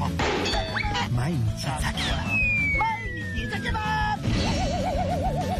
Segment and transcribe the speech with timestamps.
[0.00, 0.08] 山
[1.14, 2.24] 毎日ザキヤマ
[2.78, 3.02] 毎
[3.36, 4.16] 日ザキヤマ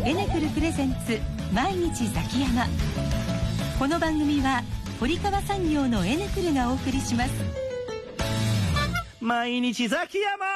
[0.06, 1.18] エネクルプレゼンツ
[1.52, 2.66] 毎日ザキヤマ
[3.78, 4.62] この番組は
[4.98, 7.30] 堀川産業のエネクルがお送りします。
[9.20, 10.46] 毎日ザキヤマ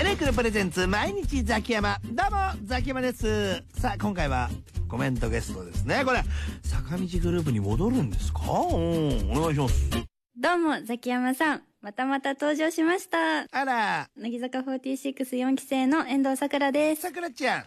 [0.00, 3.62] エネクルプレゼンツ毎日ザキヤマどうもザキヤマです。
[3.78, 4.48] さあ今回は
[4.88, 6.04] コメントゲストですね。
[6.04, 6.22] これ
[6.62, 8.40] 坂道グループに戻るんですか？
[8.42, 9.90] うんお願いします。
[10.38, 11.62] どうも、ザキヤマさん。
[11.80, 13.46] またまた登場しました。
[13.50, 14.08] あら。
[14.16, 17.02] 乃木坂464期生の遠藤さくらです。
[17.02, 17.64] さくらちゃん。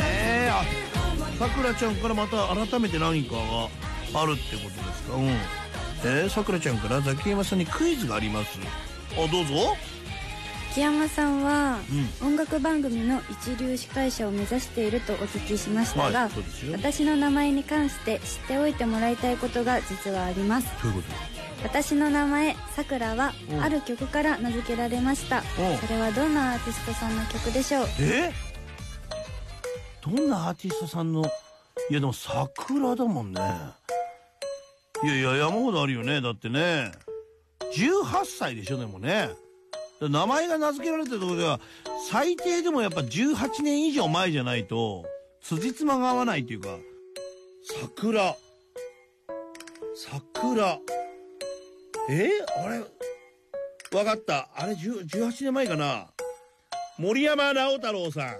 [0.00, 0.64] ええあ
[1.38, 3.68] さくらちゃんからまた改めて何かが
[4.22, 5.16] あるってことですか？
[5.16, 5.26] うん。
[5.26, 8.58] えー、さくらちゃんからザキヤマさんにクイズがあります。
[9.12, 9.76] あどうぞ
[10.74, 11.78] ザキヤマさんは、
[12.20, 16.30] う音楽番組の一流司会者を目指しているとお聞きしましたが、はい
[16.72, 20.66] 私の名前に関して知っておいてもらいたいことが実はあります。
[20.82, 21.08] どういうこ
[21.62, 25.38] 私の名前、さくらはうん、ある曲から名付けられました。
[25.38, 25.44] うん。
[25.78, 27.84] それはどんなアーティストさんの曲でしょう？
[27.84, 28.32] とえ？
[30.02, 31.24] どんなアーティストさんの？
[31.88, 33.40] いやでも桜だもんね。
[35.04, 36.20] いやいや山ほどあるよね。
[36.20, 36.90] だってね。
[37.76, 39.30] 18歳でしょでもね
[40.00, 41.60] 名前が名付けられたところでは
[42.10, 45.04] 最低でもやっぱ18年以上前じゃないと
[45.40, 46.68] 辻褄が合わないというか
[47.96, 48.36] 桜。
[49.96, 50.78] 桜。
[52.10, 52.30] え？
[52.58, 52.84] あれ？
[53.96, 54.50] わかった。
[54.54, 56.08] あれ10 18年前かな？
[56.98, 58.36] 森山直太朗さん。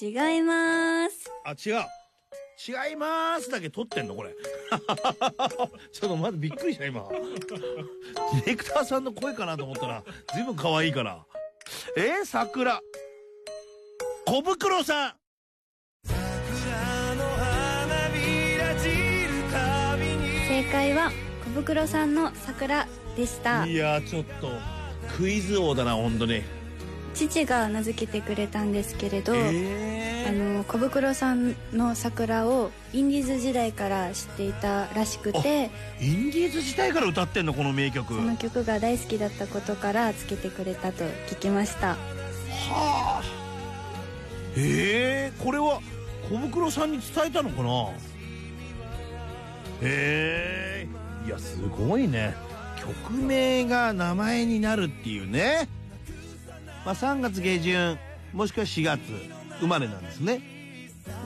[0.00, 1.30] 違います。
[1.44, 1.84] あ違う
[2.56, 4.30] 違いますだけ撮ってんのこれ。
[5.92, 7.06] ちょっとまずびっくりした今。
[7.12, 10.02] ディレクターさんの声かなと思ったら
[10.34, 11.24] 随分可愛いから。
[11.96, 12.80] えー、桜。
[14.24, 15.14] 小袋さん。
[20.48, 21.12] 正解は、
[21.44, 23.66] 小袋さんの桜でした。
[23.66, 24.48] いやちょっと
[25.16, 26.42] クイズ王だな本当に
[27.16, 38.14] 父が名付けてくれたんですけれど、えあの小袋さんの桜をインディーズ時代から知っていたらしくてー、インディーズ時代から歌ってんのこの名曲。
[38.14, 41.88] その曲が大好きだったことからつけてくれたと聞きました。
[41.88, 41.96] は
[42.68, 43.22] あ。
[44.56, 45.80] ええこれは
[46.30, 47.90] 小袋さんに伝えたのかな？
[49.82, 50.88] へえ
[51.26, 52.34] いやすごいね。
[52.78, 55.68] 曲名が名前になるっていうね
[56.86, 57.98] まあ3月下旬
[58.32, 59.00] もしくは4月
[59.58, 60.40] 生まれなんですね。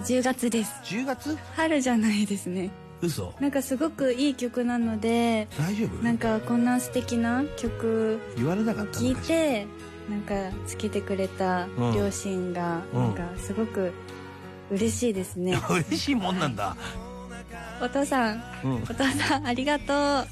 [0.06, 0.72] 10月です。
[0.84, 1.36] 10月？
[1.54, 2.70] 春じゃないですね。
[3.02, 3.34] 嘘。
[3.40, 6.02] なんかすごくいい曲なので大丈夫？
[6.02, 9.66] なんかこんな素敵な曲言われなかった聴いて
[10.08, 10.34] なんか
[10.66, 11.94] つけてくれたうん。
[11.94, 13.02] 両親がうん。
[13.02, 13.92] なんかすごく
[14.70, 16.74] 嬉しいですね、昔 嬉しいもんなんだ。
[17.82, 18.74] お父さんうん。
[18.76, 20.26] お父さんありがとう。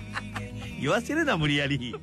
[0.78, 1.94] 言わせるな無理やり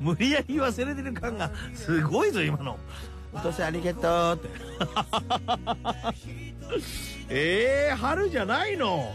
[0.00, 2.78] 無理やり言わせれてる感がすごいぞ今の。
[3.34, 4.50] お父さんありがとうって。
[7.28, 9.12] えー、春じゃないの？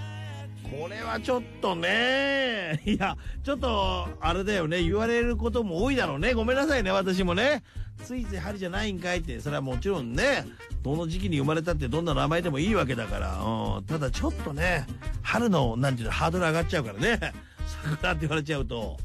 [0.69, 2.81] これはちょっとね。
[2.85, 4.81] いやちょっとあれだよね。
[4.83, 6.33] 言われることも多いだろうね。
[6.33, 7.63] ごめんなさいね私もね。
[8.03, 9.39] ついつい春じゃないんかいって。
[9.39, 10.45] それはもちろんね
[10.83, 14.85] どの時期に生まれたってどんな名前でもいいわけだから、うん、ただちょっとね
[15.21, 17.19] 春のなんていうのハードル上がっちゃうからね。
[17.83, 18.97] 桜って言われちゃうと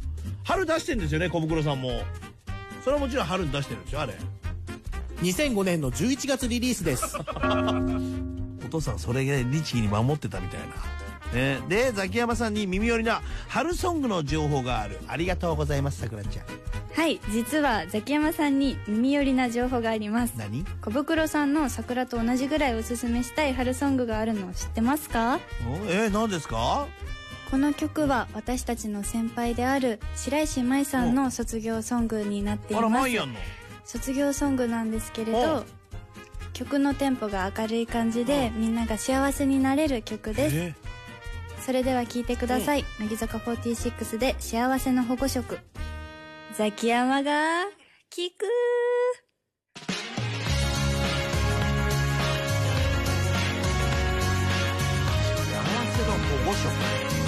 [0.45, 2.03] 春出してんですよね小袋さんも。
[2.83, 4.15] それはもちろん春に出してるんでしょあれ。
[5.23, 7.17] 2005年の11月リリースです。
[8.67, 10.67] お父さんそれで律儀に守ってたみたいな。
[11.33, 14.99] ね、でザキヤマさんに耳寄りな春ソングの情報がある。
[15.09, 16.45] ありがとうございますさくらちゃん。
[16.95, 20.35] はい実はザキヤマさんに耳寄りな情報があります。
[20.37, 20.65] 何？
[20.83, 25.39] 小袋さんの桜と同じぐらいおすすめしたい春ソングがあるのを知ってますか？
[25.67, 26.87] おえー、何ですか？
[27.53, 33.39] この曲は私たちの先輩である白石麻衣さんの卒業ソングになっていあらますマイやんの？
[33.85, 35.67] 卒業ソングなんですけれおど
[36.55, 40.57] 曲のテンポが明るい感じでみんなが幸せになれる曲です。
[40.57, 40.75] え。
[41.61, 42.87] それでは聴いてください。
[42.99, 45.59] 乃木坂46で幸せの保護色。
[46.57, 47.33] ザキヤマが
[48.11, 48.47] 聞く。
[49.77, 49.93] 幸
[55.93, 57.22] せの保護色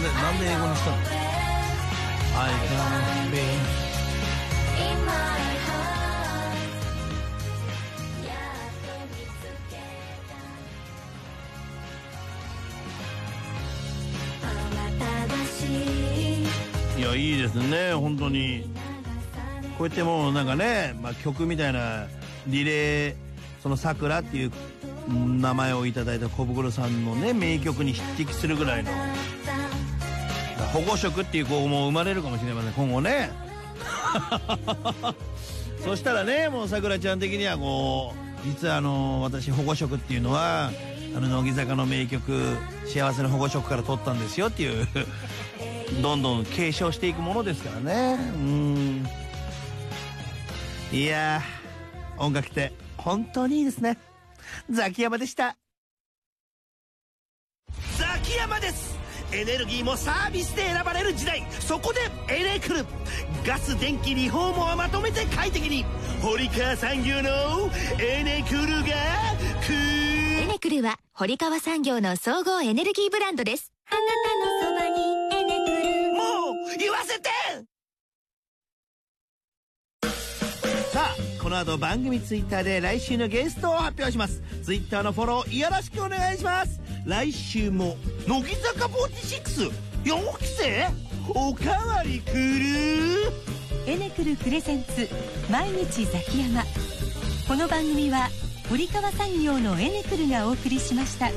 [0.00, 0.08] んで、
[0.44, 3.36] で英語にしたの ?I can't be
[4.82, 5.12] in my
[5.66, 6.24] heart
[8.26, 9.76] やっと見つけ
[14.42, 14.44] あ
[14.74, 15.58] なたらし
[16.98, 18.64] いや、いいですね、本当に。
[19.76, 22.06] こうやってもうなんかね、まあ、曲みたいな
[22.46, 23.14] リレー、
[23.62, 23.76] その
[24.08, 24.52] らっていう
[25.08, 28.90] 名前をいただいた小袋さんのね名曲に匹敵するぐらいの
[30.72, 32.72] 保護色っていう子も生まれるかもしれません。
[32.72, 33.30] 今後ね。
[35.84, 38.14] そしたらねもうさくらちゃん的にはこ
[38.44, 40.70] う実はあの私保護色っていうのは
[41.16, 42.56] あの乃木坂の名曲
[42.86, 44.86] 「幸せの保護色」から取ったんですよっていう
[46.02, 48.18] どんどん継承していくものですからね。
[48.34, 49.08] うん。
[50.92, 53.96] いやー音楽って本当にいいですね。
[54.70, 55.56] ザキヤマでした。
[57.96, 58.99] ザキヤマです
[59.32, 61.44] エネルギーもサービスで選ばれる時代。
[61.60, 62.00] そこで
[62.34, 62.86] エレクル。
[63.46, 65.84] ガス電気リフォームをまとめて快適に。
[66.20, 67.30] 堀川産業の
[67.98, 68.88] エネクルが
[69.66, 73.72] くエネクルは堀川産業の総合エネルギーブランドです。
[73.88, 75.02] あなたのそばに
[75.34, 76.12] エネクル。
[76.12, 76.20] も
[76.74, 77.30] う言わせて。
[80.92, 84.42] さあこの後番組ツイッターで来週のゲストを発表します。
[84.62, 89.70] ツイッターのフォローよろしくお願いします来週も乃木坂464
[90.38, 90.88] 期生
[91.28, 92.40] おかわりくる。
[93.86, 95.08] エネクルプレゼンツ
[95.50, 96.62] 毎日ザキヤマ。
[97.48, 98.28] この番組は
[98.68, 101.30] 堀川産業のエネクルがお送りしました。